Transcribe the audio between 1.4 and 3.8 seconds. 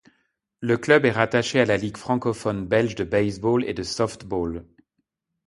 à la ligue francophone belge de baseball